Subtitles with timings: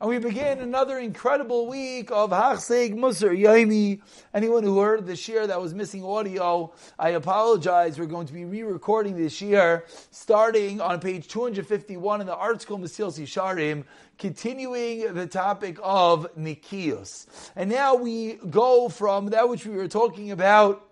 [0.00, 4.00] And we begin another incredible week of Hachseg Musar Yaimi.
[4.34, 7.96] Anyone who heard the shir that was missing audio, I apologize.
[7.96, 13.20] We're going to be re-recording this year, starting on page 251 in the ArtScroll Mesillas
[13.20, 13.84] Yesharim,
[14.18, 17.26] continuing the topic of Nikios.
[17.54, 20.88] And now we go from that which we were talking about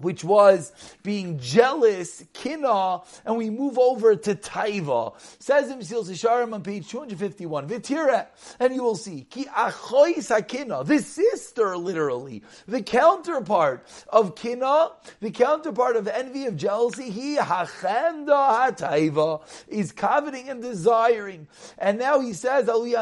[0.00, 0.72] which was
[1.02, 5.14] being jealous, kina, and we move over to taiva.
[5.38, 8.26] Says in Mesillas Yesharim on page 251, Vitira,
[8.58, 14.90] and you will see, ki achois hakina, the sister, literally, the counterpart of kina,
[15.20, 21.46] the counterpart of envy, of jealousy, he hachenda hataiva, is coveting and desiring.
[21.78, 23.00] And now he says, leva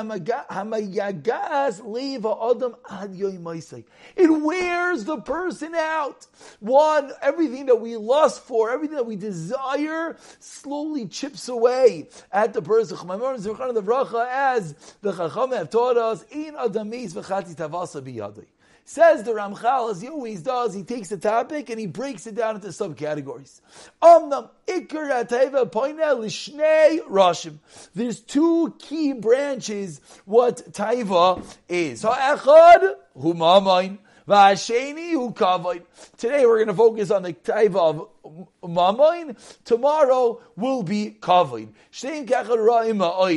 [2.50, 3.14] adam ad
[4.16, 6.27] It wears the person out.
[6.60, 6.88] Why?
[7.23, 12.97] Everything that we lust for, everything that we desire, slowly chips away at the person.
[13.11, 18.47] As the Chacham have taught us, in adamis v'chati tavasa biyadai.
[18.84, 22.34] Says the Ramchal, as he always does, he takes a topic and he breaks it
[22.34, 23.61] down into subcategories.
[27.95, 32.00] There's two key branches what taiva is.
[32.00, 33.98] Ha'echad, humamain.
[34.28, 34.52] Today
[36.44, 38.10] we're going to focus on the taiva of
[38.62, 39.34] mamain.
[39.64, 41.68] Tomorrow will be kavod.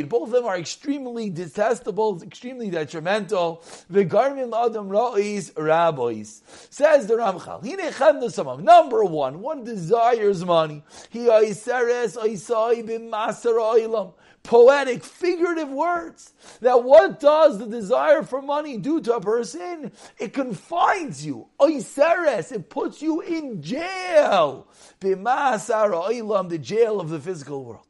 [0.09, 3.63] Both of them are extremely detestable, extremely detrimental.
[3.89, 8.61] The garmin adam ra'is rabbis says the Ramchal.
[8.61, 10.83] Number one, one desires money.
[11.09, 14.11] He aiseres aisai b'masar oilam
[14.43, 16.33] poetic, figurative words.
[16.61, 19.91] That what does the desire for money do to a person?
[20.17, 21.47] It confines you.
[21.59, 24.67] Oiseres, it puts you in jail.
[26.49, 27.85] the jail of the physical world.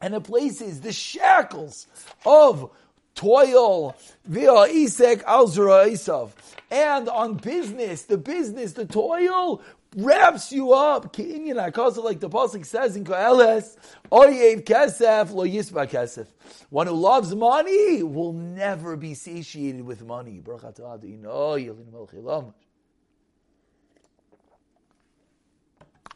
[0.00, 1.86] And it places the shackles
[2.24, 2.70] of
[3.18, 6.32] toil, via isek al
[6.70, 9.60] and on business, the business, the toil
[9.96, 11.16] wraps you up.
[11.16, 13.76] Because like the pasuk says in Koheles,
[14.12, 16.28] Oyev kesef lo yisba kesef.
[16.70, 20.40] One who loves money will never be satiated with money.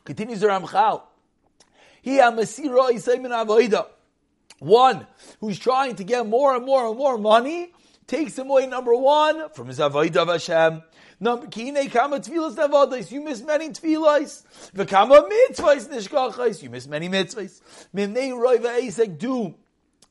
[0.04, 1.02] Continues the Ramchal.
[2.02, 3.86] He amasira isaymin avoida.
[4.62, 5.08] One
[5.40, 7.72] who's trying to get more and more and more money
[8.06, 8.66] takes him away.
[8.68, 10.84] Number one from his avoida of Hashem.
[11.18, 13.10] Number kine kama tefillas nevadas.
[13.10, 14.44] You miss many tefillas.
[14.72, 16.62] V'kama mitzvahs nishkachas.
[16.62, 17.60] You miss many mitzvahs.
[17.92, 19.54] Mimnei roi v'eisek do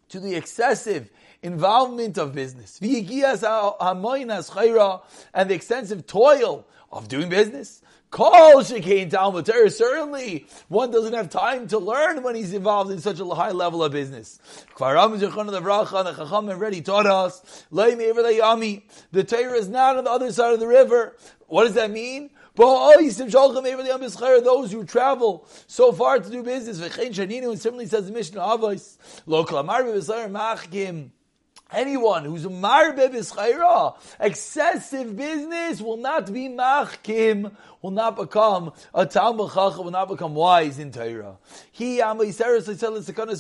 [0.10, 1.10] to the excessive
[1.42, 2.78] involvement of business.
[2.82, 5.02] V'yigias ha'moinas chayra
[5.34, 7.82] and the extensive toil of doing business.
[8.12, 9.70] Kol shekain Talmud Torah.
[9.70, 13.82] Certainly, one doesn't have time to learn when he's involved in such a high level
[13.82, 14.38] of business.
[14.78, 17.66] The Chacham already taught us.
[17.72, 21.16] The Torah is not on the other side of the river.
[21.48, 22.32] What does that mean?
[22.58, 23.18] Those
[24.72, 26.82] who travel so far to do business.
[26.82, 26.94] And
[27.62, 28.42] similarly says the Mishnah.
[31.72, 37.52] Anyone who's a marbe b'schayra, excessive business, will not be machkim,
[37.82, 41.38] will not become a talmud chacham, will not become wise in Torah.
[41.72, 42.02] He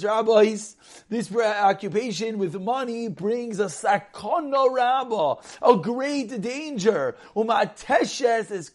[0.03, 0.75] rabbis.
[1.09, 7.15] This occupation with money brings a sakana rabba, a great danger.
[7.35, 8.71] Umateshes is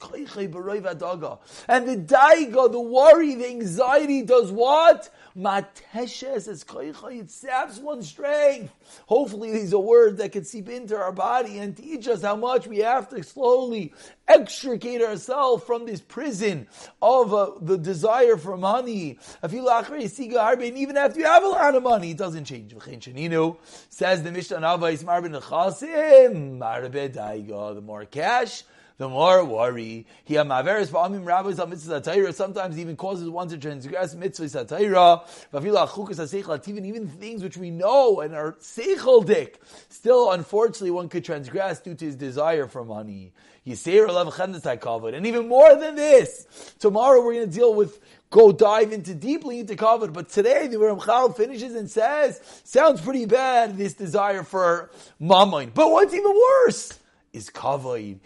[1.68, 5.10] and the daiga, the worry, the anxiety does what?
[5.36, 6.64] Mateshes is
[7.10, 8.72] it saps one's strength.
[9.06, 12.66] Hopefully, these are words that can seep into our body and teach us how much
[12.66, 13.92] we have to slowly
[14.28, 16.66] extricate ourselves from this prison
[17.00, 19.18] of uh, the desire for money.
[19.42, 22.74] And even after you have a lot of money, it doesn't change.
[23.88, 24.60] Says the Mishnah
[27.74, 28.62] the more cash,
[28.98, 30.06] the more worry.
[30.24, 35.26] He amaveres ba'amim rabbis on mitzvah satayra sometimes even causes one to transgress mitzvah satayra.
[35.52, 39.56] Vavila achukas haseichel even even things which we know and are seicheldik.
[39.90, 43.32] Still, unfortunately, one could transgress due to his desire for money.
[43.66, 45.14] Chendetai kavod.
[45.14, 48.00] And even more than this, tomorrow we're going to deal with
[48.30, 50.12] go dive into deeply into kavod.
[50.12, 55.72] But today the Ramchal finishes and says, sounds pretty bad, this desire for mammon.
[55.74, 56.98] But what's even worse
[57.36, 58.18] is kavod.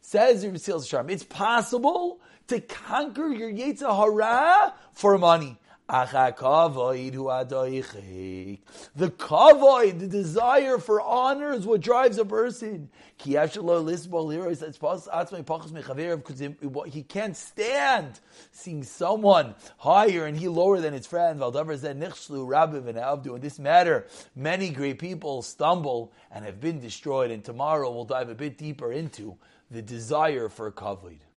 [0.00, 5.58] Says It's possible to conquer your Yetzirah for money.
[5.86, 6.06] The
[9.10, 12.88] kavod, the desire for honor is what drives a person.
[13.18, 13.34] He
[17.02, 18.20] can't stand
[18.50, 21.42] seeing someone higher and he lower than his friend.
[21.42, 22.00] In
[23.40, 27.30] this matter, many great people stumble and have been destroyed.
[27.30, 29.36] And tomorrow we'll dive a bit deeper into
[29.70, 31.18] the desire for kavod.